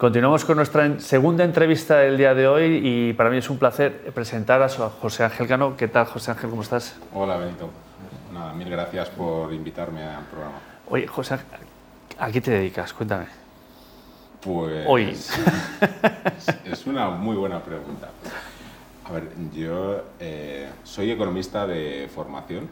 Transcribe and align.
Continuamos 0.00 0.46
con 0.46 0.56
nuestra 0.56 0.98
segunda 0.98 1.44
entrevista 1.44 1.98
del 1.98 2.16
día 2.16 2.32
de 2.32 2.48
hoy 2.48 2.80
y 2.82 3.12
para 3.12 3.28
mí 3.28 3.36
es 3.36 3.50
un 3.50 3.58
placer 3.58 4.10
presentar 4.14 4.62
a 4.62 4.66
José 4.70 5.24
Ángel 5.24 5.46
Cano. 5.46 5.76
¿Qué 5.76 5.88
tal, 5.88 6.06
José 6.06 6.30
Ángel? 6.30 6.48
¿Cómo 6.48 6.62
estás? 6.62 6.96
Hola, 7.12 7.36
Benito. 7.36 7.68
Nada, 8.32 8.54
mil 8.54 8.70
gracias 8.70 9.10
por 9.10 9.52
invitarme 9.52 10.02
al 10.02 10.24
programa. 10.24 10.56
Oye, 10.88 11.06
José, 11.06 11.36
¿a 12.18 12.30
qué 12.30 12.40
te 12.40 12.50
dedicas? 12.50 12.94
Cuéntame. 12.94 13.26
Pues. 14.40 14.86
Hoy. 14.88 15.14
Es 16.64 16.86
una 16.86 17.10
muy 17.10 17.36
buena 17.36 17.62
pregunta. 17.62 18.08
A 19.04 19.12
ver, 19.12 19.24
yo 19.52 20.02
eh, 20.18 20.70
soy 20.82 21.10
economista 21.10 21.66
de 21.66 22.08
formación. 22.14 22.70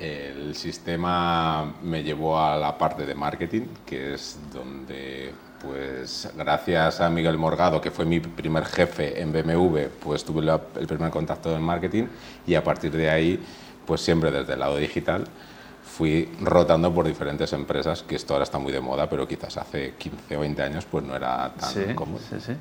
El 0.00 0.54
sistema 0.54 1.74
me 1.82 2.02
llevó 2.02 2.40
a 2.40 2.56
la 2.56 2.78
parte 2.78 3.04
de 3.04 3.14
marketing, 3.14 3.66
que 3.84 4.14
es 4.14 4.38
donde 4.52 5.30
pues 5.60 6.26
gracias 6.36 7.02
a 7.02 7.10
Miguel 7.10 7.36
Morgado, 7.36 7.82
que 7.82 7.90
fue 7.90 8.06
mi 8.06 8.18
primer 8.18 8.64
jefe 8.64 9.20
en 9.20 9.30
BMW, 9.30 9.88
pues 10.02 10.24
tuve 10.24 10.40
el 10.80 10.86
primer 10.86 11.10
contacto 11.10 11.54
en 11.54 11.62
marketing 11.62 12.04
y 12.46 12.54
a 12.54 12.64
partir 12.64 12.92
de 12.92 13.10
ahí, 13.10 13.38
pues 13.86 14.00
siempre 14.00 14.30
desde 14.30 14.54
el 14.54 14.60
lado 14.60 14.76
digital, 14.76 15.26
fui 15.84 16.30
rotando 16.40 16.94
por 16.94 17.06
diferentes 17.06 17.52
empresas, 17.52 18.02
que 18.02 18.16
esto 18.16 18.32
ahora 18.32 18.44
está 18.44 18.58
muy 18.58 18.72
de 18.72 18.80
moda, 18.80 19.06
pero 19.10 19.28
quizás 19.28 19.58
hace 19.58 19.94
15 19.98 20.34
o 20.34 20.40
20 20.40 20.62
años 20.62 20.86
pues 20.90 21.04
no 21.04 21.14
era 21.14 21.52
tan 21.52 21.70
sí, 21.70 21.94
común. 21.94 22.20
Sí, 22.30 22.36
sí. 22.40 22.52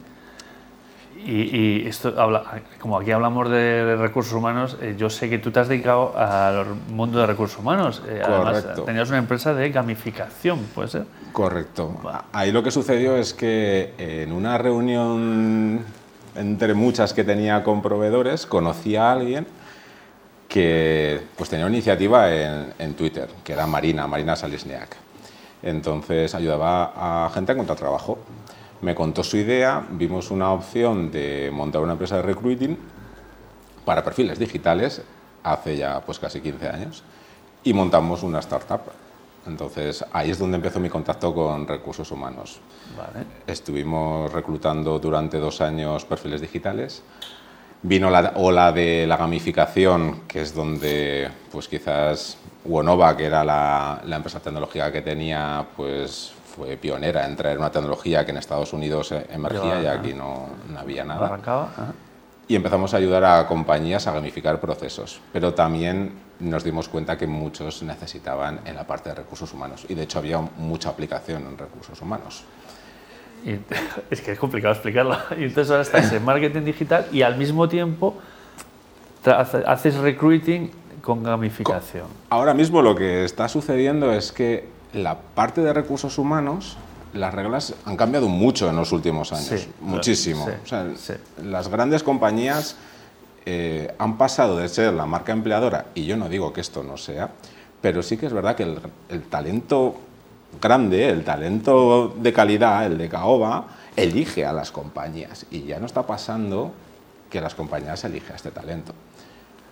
Y, 1.26 1.86
esto 1.86 2.14
habla, 2.20 2.62
como 2.80 2.98
aquí 2.98 3.12
hablamos 3.12 3.50
de, 3.50 3.96
recursos 3.98 4.34
humanos, 4.34 4.78
eh, 4.82 4.96
yo 4.98 5.10
sé 5.10 5.30
que 5.30 5.38
tú 5.38 5.52
te 5.52 5.60
has 5.60 5.68
dedicado 5.68 6.18
al 6.18 6.66
mundo 6.92 7.20
de 7.20 7.28
recursos 7.28 7.60
humanos. 7.60 8.02
Eh, 8.08 8.22
Correcto. 8.26 8.34
Además, 8.34 8.86
tenías 8.86 9.10
una 9.10 9.18
empresa 9.18 9.54
de 9.54 9.70
gamificación, 9.70 10.60
¿puede 10.74 10.88
ser? 10.88 11.06
Correcto. 11.34 12.00
Ahí 12.32 12.52
lo 12.52 12.64
que 12.64 12.72
sucedió 12.72 13.18
es 13.18 13.34
que 13.34 13.94
en 13.98 14.32
una 14.32 14.58
reunión 14.58 15.84
entre 16.36 16.74
muchas 16.74 17.14
que 17.14 17.24
tenía 17.24 17.64
con 17.64 17.82
proveedores, 17.82 18.46
conocí 18.46 18.96
a 18.96 19.12
alguien 19.12 19.46
que 20.48 21.22
pues, 21.36 21.50
tenía 21.50 21.66
una 21.66 21.76
iniciativa 21.76 22.34
en, 22.34 22.74
en 22.80 22.94
Twitter, 22.94 23.30
que 23.44 23.54
era 23.54 23.68
Marina, 23.68 24.08
Marina 24.08 24.36
Salisniak. 24.36 24.96
Entonces 25.62 26.34
ayudaba 26.34 27.26
a 27.26 27.30
gente 27.32 27.52
a 27.52 27.56
encontrar 27.56 27.78
trabajo 27.78 28.20
me 28.82 28.96
contó 28.96 29.24
su 29.24 29.38
idea, 29.38 29.86
vimos 29.92 30.32
una 30.32 30.52
opción 30.52 31.12
de 31.12 31.50
montar 31.52 31.82
una 31.82 31.94
empresa 31.94 32.16
de 32.18 32.22
recruiting 32.22 32.78
para 33.86 34.04
perfiles 34.04 34.40
digitales 34.40 35.02
hace 35.44 35.78
ya 35.78 36.02
pues 36.02 36.20
casi 36.20 36.42
15 36.42 36.70
años 36.70 37.04
y 37.64 37.74
montamos 37.74 38.24
una 38.24 38.40
startup. 38.40 38.82
Entonces 39.48 40.06
ahí 40.14 40.30
es 40.32 40.40
donde 40.40 40.58
empezó 40.58 40.80
mi 40.80 40.90
contacto 40.90 41.34
con 41.34 41.68
recursos 41.68 42.12
humanos. 42.12 42.60
Estuvimos 43.48 44.32
reclutando 44.32 45.00
durante 45.00 45.40
dos 45.40 45.62
años 45.62 46.06
perfiles 46.06 46.42
digitales. 46.42 47.04
Vino 47.82 48.10
la 48.10 48.34
ola 48.36 48.72
de 48.74 49.08
la 49.08 49.16
gamificación, 49.16 50.22
que 50.28 50.42
es 50.42 50.54
donde 50.54 51.30
pues 51.52 51.68
quizás 51.68 52.38
Wonova, 52.66 53.16
que 53.16 53.26
era 53.26 53.44
la, 53.44 54.02
la 54.06 54.18
empresa 54.18 54.42
tecnológica 54.42 54.92
que 54.92 55.02
tenía, 55.02 55.66
pues 55.78 56.34
fue 56.60 56.76
pionera 56.76 57.26
en 57.26 57.38
traer 57.38 57.58
una 57.58 57.72
tecnología 57.72 58.26
que 58.26 58.32
en 58.32 58.38
Estados 58.38 58.74
Unidos 58.74 59.14
emergía 59.30 59.82
y 59.82 59.86
aquí 59.86 60.14
no, 60.14 60.50
no 60.70 60.80
había 60.80 61.06
nada. 61.06 61.28
Arrancaba. 61.28 61.70
Y 62.50 62.56
empezamos 62.56 62.94
a 62.94 62.98
ayudar 62.98 63.24
a 63.24 63.48
compañías 63.48 64.08
a 64.08 64.12
gamificar 64.12 64.60
procesos, 64.60 65.22
pero 65.32 65.54
también 65.54 66.12
nos 66.40 66.64
dimos 66.64 66.90
cuenta 66.90 67.18
que 67.18 67.28
muchos 67.28 67.82
necesitaban 67.84 68.60
en 68.66 68.76
la 68.76 68.86
parte 68.86 69.10
de 69.10 69.16
recursos 69.16 69.54
humanos 69.54 69.86
y 69.88 69.94
de 69.94 70.04
hecho 70.04 70.20
había 70.20 70.40
mucha 70.40 70.90
aplicación 70.90 71.44
en 71.48 71.58
recursos 71.58 72.02
humanos. 72.02 72.44
Y, 73.46 73.52
es 74.12 74.22
que 74.22 74.34
es 74.34 74.40
complicado 74.40 74.74
explicarlo. 74.74 75.16
Y 75.38 75.46
entonces 75.46 75.72
ahora 75.72 75.84
estás 75.84 76.12
en 76.12 76.26
marketing 76.26 76.64
digital 76.64 77.08
y 77.14 77.22
al 77.22 77.38
mismo 77.38 77.70
tiempo 77.70 78.18
haces 79.24 79.96
recruiting 79.96 80.72
con 81.02 81.24
gamificación. 81.24 82.08
Ahora 82.30 82.54
mismo 82.54 82.82
lo 82.82 82.96
que 82.96 83.24
está 83.24 83.48
sucediendo 83.48 84.12
es 84.12 84.34
que 84.34 84.79
la 84.94 85.18
parte 85.18 85.62
de 85.62 85.74
recursos 85.74 86.18
humanos, 86.18 86.78
las 87.14 87.34
reglas 87.34 87.74
han 87.86 87.98
cambiado 87.98 88.28
mucho 88.28 88.70
en 88.70 88.76
los 88.76 88.92
últimos 88.92 89.34
años, 89.34 89.68
muchísimo. 89.82 90.48
Las 91.44 91.68
grandes 91.68 92.04
compañías 92.04 92.76
eh, 93.46 93.94
han 93.98 94.18
pasado 94.18 94.58
de 94.58 94.70
ser 94.70 94.94
la 94.94 95.06
marca 95.06 95.32
empleadora, 95.32 95.88
y 95.96 96.06
yo 96.06 96.18
no 96.18 96.30
digo 96.30 96.54
que 96.54 96.62
esto 96.62 96.84
no 96.84 96.98
sea, 96.98 97.32
pero 97.82 98.04
sí 98.04 98.18
que 98.18 98.26
es 98.26 98.34
verdad 98.34 98.56
que 98.56 98.64
el, 99.10 99.22
talento 99.24 99.96
grande, 100.62 101.10
el 101.10 101.24
talento 101.24 102.14
de 102.18 102.34
calidad, 102.34 102.86
el 102.86 102.98
de 102.98 103.08
Caoba, 103.08 103.68
elige 103.96 104.46
a 104.46 104.54
las 104.54 104.72
compañías. 104.72 105.46
Y 105.50 105.64
ya 105.64 105.80
no 105.80 105.86
está 105.86 106.06
pasando 106.06 106.74
que 107.30 107.40
las 107.40 107.56
compañías 107.56 108.04
eligen 108.04 108.34
a 108.34 108.36
este 108.36 108.52
talento. 108.52 108.94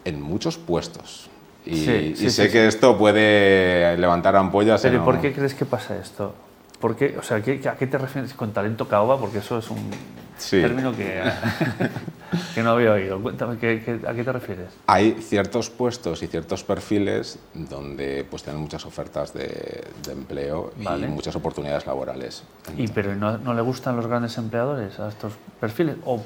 En 0.05 0.21
muchos 0.21 0.57
puestos. 0.57 1.29
Y, 1.69 2.29
sé 2.29 2.49
que 2.49 2.67
esto 2.67 2.97
puede 2.97 3.97
levantar 3.97 4.35
ampollas. 4.35 4.81
Pero 4.81 5.03
¿por 5.03 5.19
qué 5.19 5.33
crees 5.33 5.53
que 5.53 5.65
pasa 5.65 5.97
esto? 5.97 6.33
¿Por 6.79 6.91
O 6.91 7.23
sea, 7.23 7.37
¿a 7.37 7.41
qué 7.41 7.87
te 7.87 7.97
refieres 7.97 8.33
con 8.33 8.51
talento 8.51 8.87
caoba? 8.87 9.19
Porque 9.19 9.39
eso 9.39 9.57
es 9.57 9.69
un 9.71 9.89
término 10.49 10.95
que, 10.95 11.23
que, 12.55 12.61
no 12.61 12.71
había 12.71 12.91
oído. 12.91 13.19
Cuéntame, 13.19 13.53
a 13.53 13.57
qué 13.57 14.23
te 14.23 14.31
refieres? 14.31 14.67
Hay 14.85 15.17
ciertos 15.19 15.71
puestos 15.71 16.21
y 16.21 16.27
ciertos 16.27 16.63
perfiles 16.63 17.39
donde 17.53 18.25
pues, 18.29 18.43
tienen 18.43 18.61
muchas 18.61 18.85
ofertas 18.85 19.33
de, 19.33 19.87
empleo 20.09 20.71
y 20.79 21.05
muchas 21.07 21.35
oportunidades 21.35 21.87
laborales. 21.87 22.43
¿Y 22.77 22.87
pero 22.89 23.15
no, 23.15 23.37
no 23.39 23.53
le 23.55 23.61
gustan 23.61 23.95
los 23.95 24.05
grandes 24.05 24.37
empleadores 24.37 24.99
a 24.99 25.09
estos 25.09 25.33
perfiles? 25.59 25.95
¿O 26.05 26.21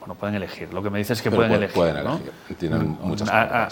bueno, 0.00 0.14
pueden 0.14 0.34
elegir. 0.34 0.72
Lo 0.72 0.82
que 0.82 0.90
me 0.90 0.98
dices 0.98 1.18
es 1.18 1.22
que 1.22 1.30
pueden, 1.30 1.52
elegir. 1.52 1.74
Pueden 1.74 1.96
elegir. 1.96 2.32
Tienen 2.58 2.90
mm, 2.90 2.98
muchas 3.02 3.28
a, 3.28 3.64
a, 3.64 3.68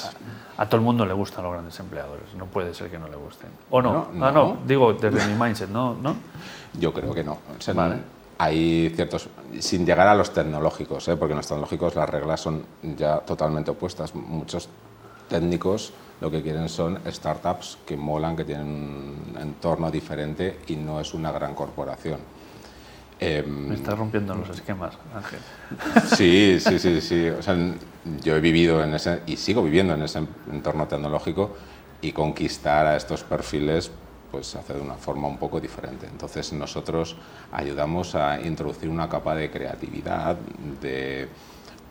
todo 0.56 0.76
el 0.76 0.82
mundo 0.82 1.04
le 1.04 1.12
gustan 1.12 1.44
los 1.44 1.52
grandes 1.52 1.78
empleadores. 1.80 2.34
No 2.36 2.46
puede 2.46 2.74
ser 2.74 2.90
que 2.90 2.98
no 2.98 3.08
le 3.08 3.16
gusten. 3.16 3.50
¿O 3.70 3.82
no? 3.82 4.08
No, 4.12 4.26
ah, 4.26 4.30
no. 4.30 4.58
digo 4.66 4.92
desde 4.92 5.26
mi 5.26 5.40
mindset, 5.40 5.70
¿no? 5.70 5.94
¿no? 5.94 6.14
Yo 6.78 6.92
creo 6.92 7.12
que 7.12 7.24
no. 7.24 7.38
Hay 8.38 8.92
ciertos. 8.94 9.28
Sin 9.58 9.84
llegar 9.86 10.08
a 10.08 10.14
los 10.14 10.32
tecnológicos, 10.32 11.08
¿eh? 11.08 11.16
porque 11.16 11.32
en 11.32 11.38
los 11.38 11.46
tecnológicos 11.46 11.94
las 11.94 12.08
reglas 12.08 12.40
son 12.40 12.62
ya 12.96 13.18
totalmente 13.20 13.70
opuestas. 13.70 14.14
Muchos 14.14 14.68
técnicos 15.28 15.92
lo 16.20 16.30
que 16.30 16.42
quieren 16.42 16.68
son 16.68 17.00
startups 17.06 17.78
que 17.84 17.96
molan, 17.96 18.36
que 18.36 18.44
tienen 18.44 18.66
un 18.66 19.38
entorno 19.40 19.90
diferente 19.90 20.60
y 20.68 20.76
no 20.76 21.00
es 21.00 21.12
una 21.14 21.32
gran 21.32 21.54
corporación. 21.54 22.18
Em, 23.20 23.68
Me 23.68 23.74
estás 23.74 23.96
rompiendo 23.96 24.34
los 24.34 24.50
esquemas, 24.50 24.94
Ángel. 25.14 25.38
Sí, 26.16 26.58
sí, 26.60 26.78
sí, 26.78 27.00
sí. 27.00 27.28
O 27.28 27.42
sea, 27.42 27.56
yo 28.22 28.36
he 28.36 28.40
vivido 28.40 28.82
en 28.82 28.94
ese, 28.94 29.20
y 29.26 29.36
sigo 29.36 29.62
viviendo 29.62 29.94
en 29.94 30.02
ese 30.02 30.20
entorno 30.52 30.86
tecnológico 30.86 31.56
y 32.00 32.12
conquistar 32.12 32.86
a 32.86 32.96
estos 32.96 33.22
perfiles 33.24 33.90
pues 34.30 34.48
se 34.48 34.58
hace 34.58 34.74
de 34.74 34.80
una 34.80 34.94
forma 34.94 35.28
un 35.28 35.38
poco 35.38 35.60
diferente. 35.60 36.06
Entonces 36.10 36.52
nosotros 36.52 37.16
ayudamos 37.52 38.16
a 38.16 38.40
introducir 38.40 38.88
una 38.88 39.08
capa 39.08 39.32
de 39.36 39.48
creatividad, 39.48 40.36
de 40.82 41.28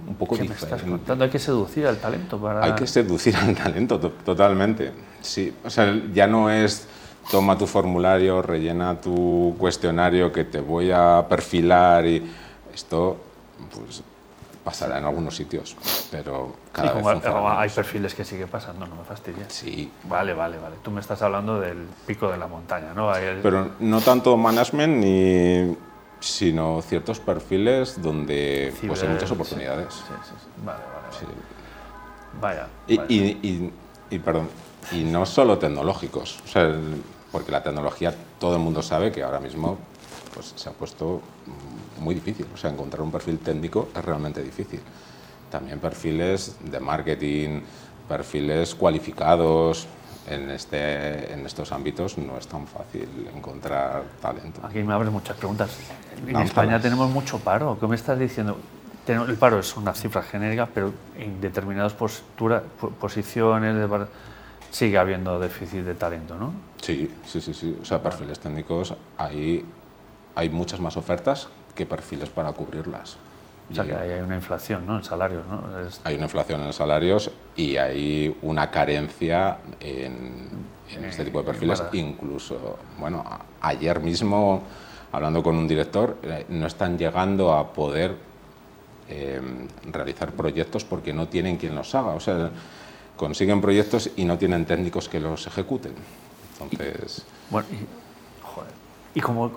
un 0.05 0.15
poco 0.15 0.35
¿Qué 0.35 0.41
diferente. 0.41 0.65
Me 0.65 0.75
estás 0.75 0.89
contando? 0.89 1.23
Hay 1.23 1.29
que 1.29 1.39
seducir 1.39 1.87
al 1.87 1.97
talento 1.97 2.37
para... 2.37 2.65
Hay 2.65 2.73
que 2.73 2.85
seducir 2.85 3.33
al 3.37 3.55
talento, 3.55 3.97
totalmente. 3.97 4.91
Sí, 5.21 5.53
o 5.63 5.69
sea, 5.69 5.97
ya 6.13 6.27
no 6.27 6.49
es 6.49 6.85
toma 7.31 7.57
tu 7.57 7.67
formulario, 7.67 8.41
rellena 8.41 8.99
tu 8.99 9.55
cuestionario 9.57 10.31
que 10.31 10.43
te 10.43 10.59
voy 10.59 10.91
a 10.91 11.25
perfilar 11.27 12.05
y 12.05 12.23
esto 12.73 13.17
pues 13.73 14.03
pasará 14.63 14.97
en 14.97 15.05
algunos 15.05 15.35
sitios, 15.35 15.75
pero 16.09 16.55
cada 16.71 16.93
vez 16.93 17.05
hay 17.25 17.69
perfiles 17.69 18.15
que 18.15 18.23
sigue 18.23 18.47
pasando, 18.47 18.87
no 18.87 18.95
me 18.95 19.03
fastidies. 19.03 19.47
Sí. 19.49 19.91
Vale, 20.05 20.33
vale, 20.33 20.57
vale. 20.57 20.77
Tú 20.81 20.89
me 20.89 21.01
estás 21.01 21.21
hablando 21.21 21.59
del 21.59 21.85
pico 22.07 22.31
de 22.31 22.37
la 22.37 22.47
montaña, 22.47 22.93
¿no? 22.93 23.11
Pero 23.41 23.71
no 23.79 23.99
tanto 24.01 24.37
management 24.37 25.03
ni 25.03 25.75
sino 26.21 26.81
ciertos 26.81 27.19
perfiles 27.19 28.01
donde 28.01 28.73
pues, 28.87 29.03
hay 29.03 29.09
muchas 29.09 29.29
oportunidades. 29.31 29.93
Sí, 29.93 30.13
sí, 30.23 30.33
Vale, 30.63 30.79
vale. 30.79 31.33
Vaya. 32.39 32.67
Y, 32.87 32.95
Y, 33.13 33.71
y, 34.09 34.19
perdón, 34.19 34.47
y 34.91 35.03
no 35.03 35.25
solo 35.25 35.57
tecnológicos, 35.57 36.39
o 36.45 36.47
sea, 36.47 36.73
porque 37.33 37.51
la 37.51 37.63
tecnología 37.63 38.13
todo 38.39 38.55
el 38.55 38.61
mundo 38.61 38.81
sabe 38.83 39.11
que 39.11 39.23
ahora 39.23 39.39
mismo 39.39 39.77
pues, 40.33 40.53
se 40.55 40.69
ha 40.69 40.71
puesto 40.71 41.19
muy 41.99 42.13
difícil, 42.13 42.45
o 42.53 42.55
sea, 42.55 42.69
encontrar 42.69 43.01
un 43.01 43.11
perfil 43.11 43.39
técnico 43.39 43.89
es 43.93 44.05
realmente 44.05 44.41
difícil. 44.41 44.79
También 45.49 45.79
perfiles 45.79 46.55
de 46.63 46.79
marketing, 46.79 47.61
perfiles 48.07 48.75
cualificados, 48.75 49.87
en, 50.27 50.49
este, 50.51 51.33
en 51.33 51.45
estos 51.45 51.71
ámbitos 51.71 52.17
no 52.17 52.37
es 52.37 52.47
tan 52.47 52.67
fácil 52.67 53.09
encontrar 53.35 54.03
talento. 54.21 54.61
Aquí 54.63 54.83
me 54.83 54.93
abres 54.93 55.11
muchas 55.11 55.35
preguntas. 55.35 55.75
En 56.25 56.37
España 56.37 56.79
tenemos 56.79 57.09
mucho 57.09 57.39
paro. 57.39 57.77
¿Qué 57.79 57.87
me 57.87 57.95
estás 57.95 58.17
diciendo? 58.17 58.57
El 59.07 59.35
paro 59.35 59.59
es 59.59 59.75
una 59.75 59.93
cifra 59.93 60.21
genérica, 60.21 60.69
pero 60.73 60.93
en 61.17 61.41
determinadas 61.41 61.93
posturas, 61.93 62.63
posiciones 63.01 63.75
sigue 64.71 64.97
habiendo 64.97 65.39
déficit 65.39 65.83
de 65.83 65.95
talento, 65.95 66.37
¿no? 66.37 66.53
Sí, 66.83 67.09
sí, 67.25 67.41
sí, 67.41 67.53
sí. 67.53 67.77
O 67.81 67.85
sea, 67.85 68.03
perfiles 68.03 68.39
técnicos 68.39 68.93
hay 69.17 69.65
hay 70.35 70.49
muchas 70.49 70.79
más 70.79 70.97
ofertas 70.97 71.47
que 71.75 71.85
perfiles 71.85 72.29
para 72.29 72.51
cubrirlas. 72.51 73.17
O 73.71 73.73
sea, 73.73 73.85
que 73.85 73.95
hay 73.95 74.19
una 74.19 74.35
inflación 74.35 74.85
¿no? 74.85 74.97
en 74.97 75.03
salarios. 75.03 75.45
¿no? 75.47 75.63
Hay 76.03 76.15
una 76.15 76.25
inflación 76.25 76.61
en 76.63 76.73
salarios 76.73 77.31
y 77.55 77.77
hay 77.77 78.35
una 78.41 78.69
carencia 78.69 79.57
en, 79.79 80.49
este 81.03 81.25
tipo 81.25 81.39
de 81.39 81.45
perfiles. 81.45 81.81
Incluso, 81.93 82.77
bueno, 82.99 83.23
ayer 83.61 83.99
mismo, 83.99 84.63
hablando 85.11 85.41
con 85.41 85.55
un 85.55 85.67
director, 85.67 86.17
eh, 86.23 86.45
no 86.49 86.67
están 86.67 86.97
llegando 86.97 87.53
a 87.53 87.71
poder 87.71 88.15
em, 89.07 89.67
realizar 89.91 90.31
proyectos 90.33 90.83
porque 90.83 91.13
no 91.13 91.27
tienen 91.27 91.57
quien 91.57 91.73
los 91.73 91.95
haga. 91.95 92.11
O 92.11 92.19
sea, 92.19 92.51
consiguen 93.15 93.61
proyectos 93.61 94.11
y 94.15 94.25
no 94.25 94.37
tienen 94.37 94.65
técnicos 94.65 95.07
que 95.07 95.19
los 95.19 95.47
ejecuten. 95.47 95.93
Entonces... 96.71 97.25
Bueno, 97.49 97.67
y, 97.71 97.85
joder, 98.43 98.71
y 99.15 99.21
como, 99.21 99.51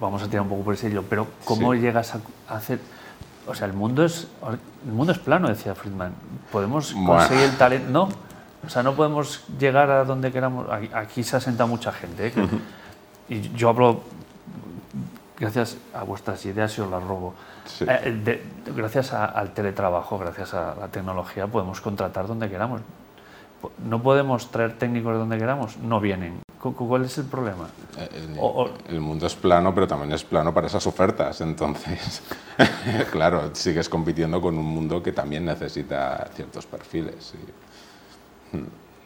vamos 0.00 0.22
a 0.22 0.26
tirar 0.26 0.42
un 0.42 0.48
poco 0.48 0.64
por 0.64 0.74
ese 0.74 0.88
hilo, 0.88 1.04
pero 1.08 1.26
¿cómo 1.44 1.74
llegas 1.74 2.14
a 2.14 2.54
hacer 2.54 2.80
o 3.46 3.54
sea, 3.54 3.66
el 3.66 3.72
mundo 3.72 4.04
es, 4.04 4.28
el 4.86 4.92
mundo 4.92 5.12
es 5.12 5.18
plano, 5.18 5.48
decía 5.48 5.74
Friedman. 5.74 6.12
Podemos 6.52 6.92
conseguir 6.92 7.44
el 7.44 7.56
talento. 7.56 7.90
No, 7.90 8.08
o 8.64 8.68
sea, 8.68 8.82
no 8.82 8.94
podemos 8.94 9.44
llegar 9.58 9.90
a 9.90 10.04
donde 10.04 10.30
queramos. 10.30 10.66
Aquí, 10.92 11.24
se 11.24 11.36
asenta 11.36 11.66
mucha 11.66 11.90
gente. 11.90 12.28
¿eh? 12.28 12.32
Y 13.28 13.40
yo 13.54 13.70
hablo 13.70 14.02
gracias 15.38 15.78
a 15.94 16.04
vuestras 16.04 16.44
ideas 16.44 16.76
y 16.76 16.80
os 16.82 16.90
las 16.90 17.02
robo. 17.02 17.34
Eh, 17.80 18.44
gracias 18.76 19.12
al 19.12 19.52
teletrabajo, 19.52 20.18
gracias 20.18 20.54
a 20.54 20.74
la 20.78 20.88
tecnología, 20.88 21.46
podemos 21.46 21.80
contratar 21.80 22.26
donde 22.26 22.48
queramos. 22.50 22.82
No 23.84 24.02
podemos 24.02 24.50
traer 24.50 24.78
técnicos 24.78 25.12
de 25.12 25.18
donde 25.18 25.38
queramos, 25.38 25.76
no 25.78 26.00
vienen. 26.00 26.40
¿Cuál 26.60 27.06
es 27.06 27.16
el 27.16 27.24
problema? 27.24 27.68
Eh, 27.96 28.28
el, 28.88 29.00
mundo 29.00 29.26
es 29.26 29.34
plano, 29.34 29.74
pero 29.74 29.88
también 29.88 30.12
es 30.12 30.24
plano 30.24 30.52
para 30.52 30.66
esas 30.66 30.86
ofertas. 30.86 31.40
Entonces, 31.40 32.22
claro, 33.10 33.50
sigues 33.54 33.88
compitiendo 33.88 34.42
con 34.42 34.58
un 34.58 34.66
mundo 34.66 35.02
que 35.02 35.12
también 35.12 35.46
necesita 35.46 36.28
ciertos 36.34 36.66
perfiles. 36.66 37.32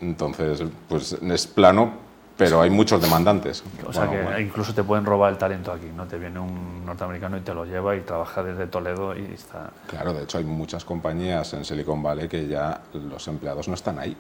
Entonces, 0.01 0.65
pues 0.89 1.13
es 1.13 1.47
plano, 1.47 1.93
pero 2.37 2.61
hay 2.61 2.71
muchos 2.71 3.01
demandantes. 3.01 3.63
O 3.87 3.93
sea 3.93 4.11
que 4.11 4.43
incluso 4.43 4.75
te 4.75 4.83
pueden 4.83 5.05
robar 5.05 5.33
el 5.33 5.39
talento 5.39 5.71
aquí, 5.71 5.87
¿no? 5.95 6.07
Te 6.07 6.19
viene 6.19 6.41
un 6.41 6.85
norteamericano 6.85 7.37
y 7.37 7.43
te 7.43 7.55
lo 7.55 7.65
lleva 7.65 7.95
y 7.95 8.01
trabaja 8.01 8.43
desde 8.43 8.67
Toledo 8.67 9.17
y 9.17 9.33
está... 9.33 9.71
Claro, 9.87 10.13
de 10.13 10.25
hecho 10.25 10.39
hay 10.39 10.45
muchas 10.45 10.85
compañías 10.85 11.55
en 11.55 11.65
Silicon 11.65 12.03
Valley 12.03 12.27
que 12.27 12.49
ya 12.49 12.81
los 12.93 13.29
empleados 13.29 13.69
no 13.69 13.75
están 13.75 14.01
ahí. 14.01 14.17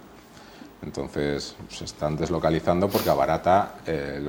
Entonces 0.82 1.56
se 1.68 1.84
están 1.84 2.16
deslocalizando 2.16 2.88
porque 2.88 3.08
abarata, 3.08 3.76
eh, 3.86 4.22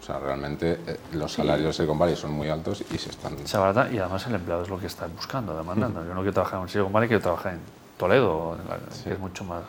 o 0.00 0.02
sea, 0.02 0.18
realmente 0.18 0.80
eh, 0.86 0.96
los 1.12 1.32
salarios 1.32 1.68
de 1.68 1.72
Silicon 1.72 1.98
Valley 1.98 2.16
son 2.16 2.32
muy 2.32 2.48
altos 2.48 2.82
y 2.92 2.98
se 2.98 3.10
están... 3.10 3.36
Se 3.46 3.56
abarata 3.56 3.92
y 3.92 3.98
además 3.98 4.26
el 4.26 4.34
empleado 4.34 4.62
es 4.62 4.68
lo 4.68 4.78
que 4.78 4.86
está 4.86 5.06
buscando, 5.06 5.56
demandando. 5.56 6.04
Yo 6.04 6.14
no 6.14 6.20
quiero 6.20 6.32
trabajar 6.32 6.60
en 6.62 6.68
Silicon 6.68 6.92
Valley, 6.92 7.08
quiero 7.08 7.22
trabajar 7.22 7.52
en 7.54 7.60
Toledo, 7.98 8.56
que 9.04 9.12
es 9.12 9.18
mucho 9.18 9.44
más... 9.44 9.62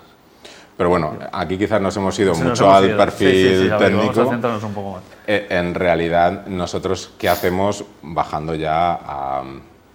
Pero 0.77 0.89
bueno, 0.89 1.15
aquí 1.31 1.57
quizás 1.59 1.79
nos 1.81 1.95
hemos 1.97 2.17
ido 2.17 2.33
mucho 2.33 2.71
al 2.73 2.95
perfil 2.95 3.71
técnico. 3.77 4.25
Vamos 4.25 4.63
a 4.63 4.65
un 4.65 4.73
poco 4.73 4.91
más. 4.93 5.03
Eh, 5.27 5.45
en 5.49 5.75
realidad, 5.75 6.47
nosotros, 6.47 7.11
¿qué 7.19 7.29
hacemos 7.29 7.83
bajando 8.01 8.55
ya 8.55 8.93
a, 8.93 9.43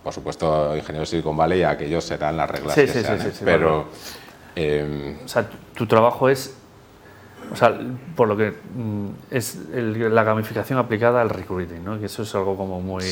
por 0.05 0.13
supuesto, 0.13 0.77
ingenieros 0.77 1.09
de 1.09 1.17
Silicon 1.17 1.37
Valley 1.37 1.61
y 1.61 1.65
aquellos 1.65 2.05
serán 2.05 2.37
las 2.37 2.49
reglas 2.49 2.75
que 2.77 2.87
sean, 2.87 3.33
pero... 3.43 3.87
Em, 4.57 5.19
o 5.23 5.29
sea, 5.29 5.49
tu, 5.75 5.87
trabajo 5.87 6.31
es, 6.31 6.57
o 7.53 7.57
sea, 7.57 7.79
por 8.17 8.27
lo 8.27 8.37
que 8.39 8.51
mm, 8.51 9.09
es 9.31 9.59
la 9.71 10.25
gamificación 10.25 10.79
aplicada 10.79 11.21
al 11.21 11.29
recruiting, 11.29 11.85
¿no? 11.85 12.01
Que 12.01 12.07
eso 12.07 12.23
es 12.23 12.35
algo 12.35 12.57
como 12.57 12.81
muy 12.81 13.05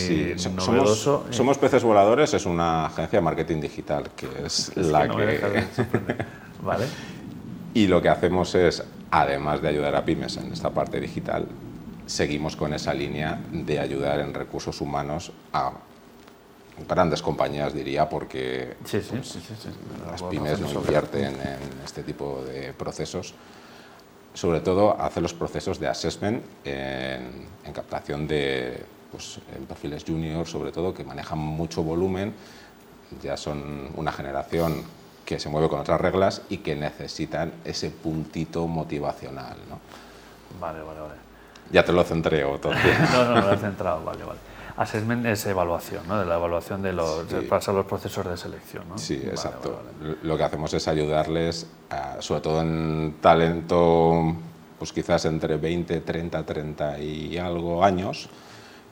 novedoso. 0.57 1.21
Somos, 1.21 1.37
somos, 1.37 1.59
Peces 1.59 1.85
Voladores, 1.85 2.33
es 2.33 2.47
una 2.47 2.87
agencia 2.87 3.19
de 3.19 3.23
marketing 3.23 3.61
digital, 3.61 4.11
que 4.17 4.27
es, 4.43 4.75
la 4.75 5.07
que... 5.07 5.65
vale. 6.63 6.87
Y 7.75 7.89
lo 7.89 8.01
que 8.01 8.09
hacemos 8.09 8.55
es, 8.55 8.83
además 9.11 9.61
de 9.61 9.69
ayudar 9.69 9.95
a 9.97 10.05
pymes 10.05 10.39
en 10.39 10.51
esta 10.51 10.71
parte 10.71 10.99
digital, 10.99 11.47
seguimos 12.07 12.57
con 12.57 12.73
esa 12.73 12.95
línea 12.95 13.39
de 13.53 13.81
ayudar 13.81 14.21
en 14.21 14.33
recursos 14.33 14.81
humanos 14.81 15.31
a 15.53 15.73
grandes 16.89 17.23
compañías, 17.23 17.73
diría, 17.73 18.09
porque 18.09 18.77
pues, 18.81 19.13
las 20.07 20.23
pymes 20.23 20.61
no 20.61 20.71
invierten 20.71 21.35
en 21.35 21.81
este 21.85 22.03
tipo 22.03 22.43
de 22.45 22.73
procesos. 22.73 23.35
Sobre 24.35 24.61
todo, 24.61 25.01
hace 25.01 25.21
los 25.21 25.33
procesos 25.33 25.79
de 25.79 25.87
assessment 25.87 26.43
en, 26.65 27.47
captación 27.73 28.27
de 28.27 28.83
pues, 29.13 29.39
en 29.57 29.65
perfiles 29.67 30.05
junior, 30.05 30.47
sobre 30.47 30.73
todo, 30.73 30.93
que 30.93 31.05
manejan 31.05 31.39
mucho 31.39 31.83
volumen, 31.83 32.35
ya 33.23 33.37
son 33.37 33.91
una 33.97 34.11
generación 34.11 34.83
que 35.25 35.39
se 35.39 35.49
mueve 35.49 35.69
con 35.69 35.81
otras 35.81 36.01
reglas 36.01 36.43
y 36.49 36.59
que 36.59 36.75
necesitan 36.75 37.53
ese 37.65 37.91
puntito 37.91 38.67
motivacional. 38.67 39.57
¿no? 39.71 39.79
Vale, 40.61 40.83
vale, 40.83 41.01
vale. 41.01 41.15
Ya 41.71 41.85
te 41.85 41.93
lo 41.93 42.05
centré, 42.05 42.43
todo. 42.59 42.73
no, 43.13 43.25
no, 43.25 43.41
lo 43.41 43.53
he 43.53 43.57
centrado, 43.57 44.05
vale, 44.05 44.25
vale. 44.25 44.54
Assessment 44.77 45.25
es 45.27 45.47
evaluación, 45.47 46.07
¿no? 46.09 46.19
de 46.19 46.27
la 46.27 46.35
evaluación 46.35 46.83
de 46.83 46.93
los, 46.93 47.25
pasar 47.49 47.75
los 47.75 47.87
procesos 47.87 48.27
de 48.27 48.37
selección. 48.37 48.89
¿no? 48.89 48.99
Sí, 48.99 49.23
exacto. 49.25 49.81
Lo 50.23 50.37
que 50.37 50.43
hacemos 50.43 50.75
es 50.75 50.89
ayudarles, 50.89 51.69
sobre 52.19 52.41
todo 52.41 52.61
en 52.61 53.17
talento, 53.21 54.35
pues 54.79 54.93
quizás 54.93 55.27
entre 55.27 55.59
20, 55.59 56.01
30, 56.01 56.45
30 56.45 56.99
y 56.99 57.39
algo 57.39 57.85
años, 57.85 58.29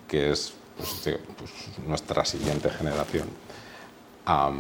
que 0.07 0.31
es 0.31 0.55
pues, 0.77 1.19
pues, 1.37 1.51
nuestra 1.87 2.25
siguiente 2.25 2.71
generación, 2.71 3.29
a, 4.25 4.53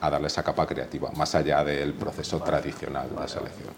darle 0.00 0.28
esa 0.28 0.42
capa 0.42 0.66
creativa, 0.66 1.10
más 1.16 1.34
allá 1.34 1.64
del 1.64 1.92
proceso 1.92 2.40
tradicional 2.40 3.08
de 3.14 3.28
selección. 3.28 3.74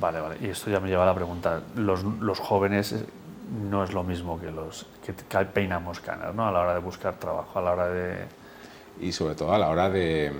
Vale, 0.00 0.20
vale. 0.20 0.36
Y 0.40 0.46
esto 0.46 0.70
ya 0.70 0.80
me 0.80 0.88
lleva 0.88 1.02
a 1.02 1.06
la 1.06 1.14
pregunta. 1.14 1.60
Los, 1.76 2.02
los 2.02 2.40
jóvenes 2.40 2.94
no 3.54 3.84
es 3.84 3.92
lo 3.92 4.02
mismo 4.02 4.40
que 4.40 4.50
los 4.50 4.86
que, 5.04 5.12
peinamos 5.44 6.00
canas, 6.00 6.34
¿no? 6.34 6.46
A 6.46 6.52
la 6.52 6.60
hora 6.60 6.74
de 6.74 6.80
buscar 6.80 7.14
trabajo, 7.14 7.58
a 7.58 7.62
la 7.62 7.72
hora 7.72 7.88
de... 7.88 8.24
Y 9.00 9.12
sobre 9.12 9.34
todo 9.34 9.52
a 9.52 9.58
la 9.58 9.68
hora 9.68 9.88
de... 9.90 10.32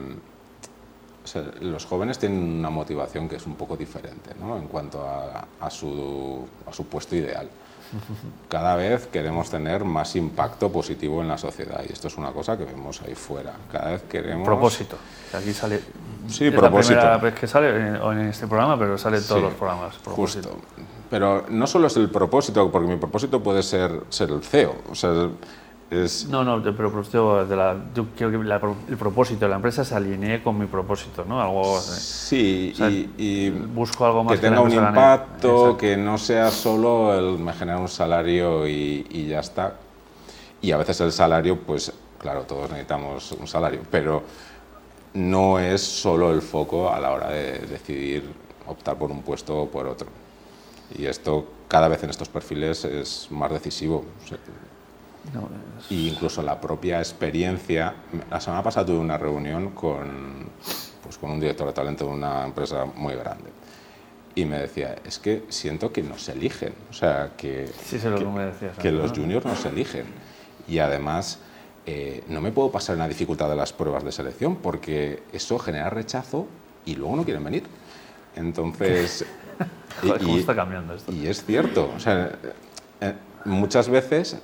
los 1.60 1.84
jóvenes 1.84 2.18
tienen 2.18 2.58
una 2.58 2.70
motivación 2.70 3.28
que 3.28 3.36
es 3.36 3.46
un 3.46 3.54
poco 3.54 3.76
diferente, 3.76 4.30
¿no? 4.38 4.56
En 4.56 4.68
cuanto 4.68 5.06
a, 5.06 5.46
a, 5.60 5.70
su, 5.70 6.46
a 6.66 6.72
su 6.72 6.86
puesto 6.86 7.16
ideal. 7.16 7.48
Cada 8.48 8.76
vez 8.76 9.06
queremos 9.06 9.50
tener 9.50 9.84
más 9.84 10.16
impacto 10.16 10.70
positivo 10.70 11.20
en 11.20 11.28
la 11.28 11.38
sociedad 11.38 11.82
y 11.88 11.92
esto 11.92 12.08
es 12.08 12.16
una 12.16 12.32
cosa 12.32 12.56
que 12.56 12.64
vemos 12.64 13.00
ahí 13.02 13.14
fuera. 13.14 13.52
Cada 13.70 13.92
vez 13.92 14.02
queremos... 14.02 14.46
Propósito. 14.46 14.96
Aquí 15.32 15.52
sale... 15.52 15.80
Sí, 16.28 16.50
propósito. 16.50 16.94
la 16.94 17.00
primera 17.02 17.18
vez 17.18 17.34
que 17.34 17.46
sale 17.46 17.76
en 17.76 18.20
este 18.28 18.46
programa, 18.46 18.78
pero 18.78 18.96
sale 18.96 19.18
en 19.18 19.26
todos 19.26 19.42
los 19.42 19.54
programas. 19.54 19.96
Propósito. 19.96 20.50
Justo. 20.50 20.94
Pero 21.14 21.44
no 21.48 21.68
solo 21.68 21.86
es 21.86 21.96
el 21.96 22.10
propósito, 22.10 22.72
porque 22.72 22.88
mi 22.88 22.96
propósito 22.96 23.40
puede 23.40 23.62
ser 23.62 24.00
ser 24.08 24.30
el 24.30 24.42
CEO. 24.42 24.74
O 24.90 24.96
sea, 24.96 25.28
es... 25.88 26.26
No, 26.28 26.42
no, 26.42 26.60
pero 26.60 26.90
propósito 26.90 27.46
de 27.46 27.54
la, 27.54 27.76
yo 27.94 28.06
quiero 28.16 28.32
que 28.32 28.90
el 28.90 28.96
propósito 28.96 29.44
de 29.44 29.50
la 29.50 29.54
empresa 29.54 29.84
se 29.84 29.94
alinee 29.94 30.42
con 30.42 30.58
mi 30.58 30.66
propósito, 30.66 31.24
¿no? 31.24 31.40
Algo 31.40 31.78
Sí, 31.78 32.74
y, 33.16 33.50
busco 33.50 34.04
algo 34.04 34.24
más 34.24 34.34
que, 34.34 34.40
tenga 34.40 34.60
un 34.60 34.72
impacto, 34.72 35.76
que 35.76 35.96
no 35.96 36.18
sea 36.18 36.50
solo 36.50 37.14
el 37.14 37.38
me 37.38 37.52
genera 37.52 37.78
un 37.78 37.86
salario 37.86 38.66
y, 38.66 39.06
y, 39.08 39.28
ya 39.28 39.38
está. 39.38 39.74
Y 40.62 40.72
a 40.72 40.78
veces 40.78 41.00
el 41.00 41.12
salario, 41.12 41.60
pues 41.60 41.92
claro, 42.18 42.42
todos 42.42 42.68
necesitamos 42.70 43.30
un 43.38 43.46
salario, 43.46 43.82
pero 43.88 44.24
no 45.12 45.60
es 45.60 45.80
solo 45.80 46.32
el 46.32 46.42
foco 46.42 46.92
a 46.92 46.98
la 46.98 47.12
hora 47.12 47.30
de 47.30 47.60
decidir 47.60 48.24
optar 48.66 48.96
por 48.96 49.12
un 49.12 49.22
puesto 49.22 49.62
o 49.62 49.68
por 49.68 49.86
otro. 49.86 50.23
Y 50.96 51.06
esto 51.06 51.46
cada 51.68 51.88
vez 51.88 52.02
en 52.04 52.10
estos 52.10 52.28
perfiles 52.28 52.84
es 52.84 53.28
más 53.30 53.50
decisivo. 53.50 54.04
Y 55.90 56.08
incluso 56.08 56.42
la 56.42 56.60
propia 56.60 56.98
experiencia. 56.98 57.94
La 58.30 58.40
semana 58.40 58.62
pasada 58.62 58.86
tuve 58.86 58.98
una 58.98 59.16
reunión 59.16 59.70
con, 59.70 60.50
pues, 61.02 61.18
con 61.18 61.30
un 61.30 61.40
director 61.40 61.66
de 61.66 61.72
talento 61.72 62.06
de 62.06 62.12
una 62.12 62.44
empresa 62.44 62.84
muy 62.84 63.14
grande. 63.14 63.50
Y 64.34 64.44
me 64.44 64.58
decía, 64.58 64.96
es 65.04 65.18
que 65.18 65.44
siento 65.48 65.92
que 65.92 66.02
nos 66.02 66.28
eligen. 66.28 66.74
O 66.90 66.92
sea, 66.92 67.32
que, 67.36 67.70
que, 68.80 68.90
los 68.90 69.12
juniors 69.12 69.46
nos 69.46 69.64
eligen. 69.64 70.06
Y 70.66 70.78
además, 70.78 71.38
eh, 71.86 72.24
no 72.28 72.40
me 72.40 72.50
puedo 72.50 72.70
pasar 72.70 72.94
en 72.94 73.00
la 73.00 73.08
dificultad 73.08 73.48
de 73.48 73.56
las 73.56 73.72
pruebas 73.72 74.04
de 74.04 74.10
selección 74.10 74.56
porque 74.56 75.22
eso 75.32 75.58
genera 75.58 75.90
rechazo 75.90 76.46
y 76.84 76.96
luego 76.96 77.16
no 77.16 77.24
quieren 77.24 77.44
venir. 77.44 77.64
Entonces, 78.34 79.24
¿cómo 80.00 80.36
está 80.36 80.54
cambiando 80.54 80.94
esto? 80.94 81.12
Y 81.12 81.26
es 81.26 81.44
cierto, 81.44 81.92
o 81.96 82.00
sea, 82.00 82.30
eh, 83.00 83.14
muchas 83.44 83.88
veces, 83.88 84.38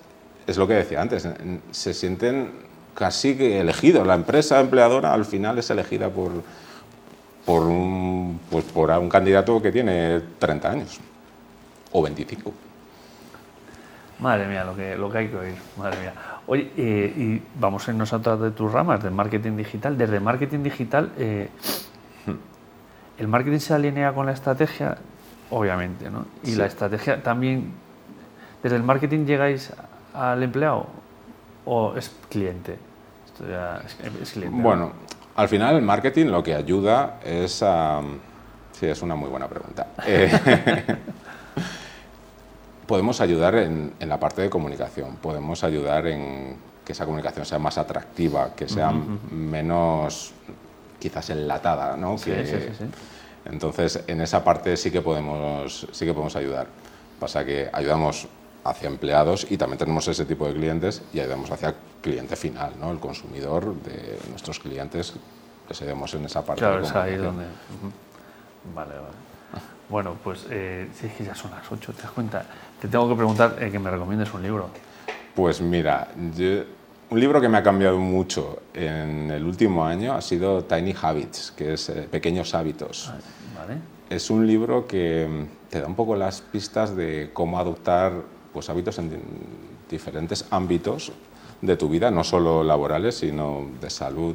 es 0.46 0.56
lo 0.56 0.66
que 0.66 0.74
decía 0.74 1.00
antes, 1.00 1.28
se 1.70 1.94
sienten 1.94 2.52
casi 2.94 3.36
que 3.36 3.60
elegidos. 3.60 4.06
La 4.06 4.14
empresa 4.14 4.60
empleadora 4.60 5.12
al 5.12 5.24
final 5.24 5.58
es 5.58 5.70
elegida 5.70 6.08
por, 6.08 6.30
por, 7.44 7.62
un, 7.62 8.40
pues 8.50 8.64
por 8.66 8.90
un 8.90 9.08
candidato 9.08 9.60
que 9.62 9.72
tiene 9.72 10.20
30 10.38 10.70
años 10.70 11.00
o 11.92 12.02
25. 12.02 12.52
Madre 14.20 14.46
mía, 14.46 14.64
lo 14.64 14.76
que, 14.76 14.96
lo 14.96 15.10
que 15.10 15.18
hay 15.18 15.28
que 15.28 15.36
oír, 15.36 15.54
madre 15.78 15.98
mía. 16.00 16.12
Oye, 16.46 16.70
eh, 16.76 17.14
y 17.16 17.42
vamos 17.58 17.88
a 17.88 17.92
irnos 17.92 18.12
a 18.12 18.16
otras 18.16 18.40
de 18.40 18.50
tus 18.50 18.70
ramas, 18.70 19.02
del 19.02 19.12
marketing 19.12 19.56
digital. 19.56 19.96
Desde 19.96 20.20
marketing 20.20 20.62
digital, 20.62 21.10
eh, 21.16 21.48
el 23.20 23.28
marketing 23.28 23.58
se 23.58 23.74
alinea 23.74 24.14
con 24.14 24.24
la 24.24 24.32
estrategia, 24.32 24.96
obviamente, 25.50 26.08
¿no? 26.08 26.24
Y 26.42 26.54
la 26.54 26.64
estrategia 26.64 27.22
también, 27.22 27.70
desde 28.62 28.76
el 28.76 28.82
marketing 28.82 29.26
llegáis 29.26 29.70
al 30.14 30.42
empleado 30.42 30.86
o 31.66 31.94
es 31.96 32.10
cliente. 32.30 32.78
Esto 33.26 33.46
ya 33.46 33.82
es, 34.22 34.32
cliente 34.32 34.58
bueno, 34.62 34.92
al 35.36 35.48
final 35.50 35.76
el 35.76 35.82
marketing 35.82 36.26
lo 36.26 36.42
que 36.42 36.54
ayuda 36.54 37.20
es 37.22 37.62
a... 37.62 38.00
Sí, 38.72 38.86
es 38.86 39.02
una 39.02 39.14
muy 39.14 39.28
buena 39.28 39.48
pregunta. 39.48 39.88
Eh, 40.06 40.30
podemos 42.86 43.20
ayudar 43.20 43.54
en, 43.56 43.92
la 44.00 44.18
parte 44.18 44.40
de 44.40 44.48
comunicación, 44.48 45.16
podemos 45.16 45.62
ayudar 45.62 46.06
en 46.06 46.56
que 46.86 46.92
esa 46.92 47.04
comunicación 47.04 47.44
sea 47.44 47.58
más 47.58 47.76
atractiva, 47.76 48.54
que 48.56 48.66
sea 48.66 48.90
menos 48.90 50.32
quizás 51.00 51.30
enlatada, 51.30 51.96
¿no? 51.96 52.16
Sí, 52.18 52.32
sí, 52.44 52.56
sí, 52.78 52.84
entonces, 53.44 54.04
en 54.06 54.20
esa 54.20 54.44
parte 54.44 54.76
sí 54.76 54.90
que 54.90 55.00
podemos, 55.00 55.86
sí 55.90 56.04
que 56.04 56.12
podemos 56.12 56.36
ayudar. 56.36 56.66
Pasa 57.18 57.44
que 57.44 57.68
ayudamos 57.72 58.28
hacia 58.64 58.88
empleados 58.88 59.46
y 59.50 59.56
también 59.56 59.78
tenemos 59.78 60.06
ese 60.08 60.24
tipo 60.24 60.46
de 60.46 60.54
clientes 60.54 61.02
y 61.12 61.20
ayudamos 61.20 61.50
hacia 61.50 61.74
cliente 62.02 62.36
final, 62.36 62.74
¿no? 62.78 62.90
el 62.90 62.98
consumidor 62.98 63.74
de 63.82 64.18
nuestros 64.28 64.58
clientes, 64.58 65.14
que 65.66 65.74
seguimos 65.74 66.12
en 66.14 66.26
esa 66.26 66.44
parte. 66.44 66.60
Claro, 66.60 66.82
es 66.82 66.94
ahí 66.94 67.16
donde... 67.16 67.44
Vale, 68.74 68.92
vale. 68.94 69.30
Bueno, 69.88 70.16
pues 70.22 70.46
eh, 70.50 70.88
si 70.94 71.06
es 71.06 71.14
que 71.14 71.24
ya 71.24 71.34
son 71.34 71.50
las 71.50 71.70
8, 71.70 71.92
¿te 71.94 72.02
das 72.02 72.12
cuenta? 72.12 72.44
Te 72.80 72.86
tengo 72.86 73.08
que 73.08 73.16
preguntar 73.16 73.56
eh, 73.58 73.70
que 73.72 73.78
me 73.78 73.90
recomiendes 73.90 74.32
un 74.32 74.42
libro. 74.42 74.68
Pues 75.34 75.60
mira, 75.60 76.08
un 77.10 77.18
libro 77.18 77.40
que 77.40 77.48
me 77.48 77.58
ha 77.58 77.62
cambiado 77.62 77.98
mucho 77.98 78.62
en 78.72 79.30
el 79.30 79.44
último 79.44 79.84
año 79.84 80.14
ha 80.14 80.20
sido 80.20 80.64
Tiny 80.64 80.94
Habits, 81.00 81.52
que 81.56 81.74
es 81.74 81.88
eh, 81.88 82.06
Pequeños 82.10 82.54
Hábitos. 82.54 83.12
Vale. 83.56 83.78
Es 84.08 84.30
un 84.30 84.46
libro 84.46 84.86
que 84.86 85.26
mm, 85.28 85.70
te 85.70 85.80
da 85.80 85.86
un 85.88 85.96
poco 85.96 86.14
las 86.14 86.40
pistas 86.40 86.94
de 86.94 87.30
cómo 87.32 87.58
adoptar 87.58 88.12
pues, 88.52 88.70
hábitos 88.70 88.98
en 88.98 89.20
diferentes 89.90 90.46
ámbitos 90.50 91.12
de 91.60 91.76
tu 91.76 91.88
vida, 91.88 92.10
no 92.12 92.22
solo 92.22 92.62
laborales, 92.62 93.16
sino 93.16 93.66
de 93.80 93.90
salud, 93.90 94.34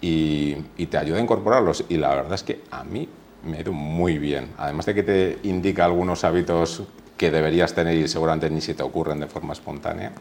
y, 0.00 0.56
y 0.76 0.86
te 0.86 0.98
ayuda 0.98 1.18
a 1.18 1.22
incorporarlos. 1.22 1.84
Y 1.88 1.96
la 1.96 2.14
verdad 2.14 2.34
es 2.34 2.44
que 2.44 2.62
a 2.70 2.84
mí 2.84 3.08
me 3.44 3.58
ha 3.58 3.60
ido 3.60 3.72
muy 3.72 4.18
bien. 4.18 4.50
Además 4.58 4.86
de 4.86 4.94
que 4.94 5.02
te 5.02 5.38
indica 5.42 5.84
algunos 5.84 6.22
hábitos 6.22 6.84
que 7.16 7.30
deberías 7.30 7.74
tener 7.74 7.96
y 7.96 8.06
seguramente 8.06 8.48
ni 8.48 8.60
se 8.60 8.74
te 8.74 8.82
ocurren 8.82 9.20
de 9.20 9.26
forma 9.26 9.54
espontánea, 9.54 10.12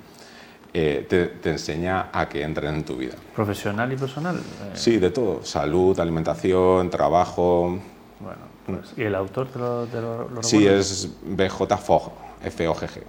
eh, 0.77 1.05
te, 1.41 1.49
enseña 1.49 2.09
a 2.11 2.27
que 2.27 2.43
entren 2.43 2.75
en 2.75 2.83
tu 2.83 2.97
vida. 2.97 3.13
¿Profesional 3.33 3.93
y 3.93 3.95
personal? 3.95 4.35
Eh, 4.35 4.71
sí, 4.73 4.97
de 4.97 5.09
todo. 5.09 5.41
Salud, 5.41 5.97
alimentación, 5.97 6.89
trabajo. 6.89 7.79
Bueno, 8.19 8.41
pues, 8.65 8.93
¿y 8.97 9.03
el 9.03 9.15
autor 9.15 9.47
te 9.47 9.57
lo, 9.57 9.85
te 9.85 10.43
Sí, 10.43 10.67
es 10.67 11.09
BJ 11.23 11.77
Fogg, 11.77 12.11
F-O-G-G. 12.43 13.03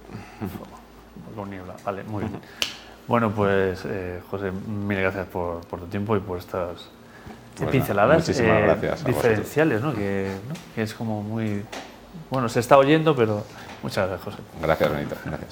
Vale, 1.83 2.03
muy 2.03 2.23
bien. 2.23 2.39
Bueno, 3.05 3.31
pues 3.31 3.81
eh, 3.83 4.21
José, 4.31 4.51
mil 4.51 5.01
gracias 5.01 5.27
por, 5.27 5.59
por, 5.67 5.81
tu 5.81 5.87
tiempo 5.87 6.15
y 6.15 6.21
por 6.21 6.37
estas 6.37 6.89
pinceladas 7.69 8.25
diferenciales, 9.05 9.81
¿no? 9.81 9.93
Que, 9.93 10.31
¿no? 10.47 10.53
que, 10.73 10.83
es 10.83 10.93
como 10.93 11.21
muy... 11.21 11.65
Bueno, 12.29 12.47
se 12.47 12.61
está 12.61 12.77
oyendo, 12.77 13.13
pero 13.13 13.43
muchas 13.83 14.07
gracias, 14.07 14.23
José. 14.23 14.37
Gracias, 14.61 14.89
Benito. 14.89 15.15
Gracias. 15.25 15.51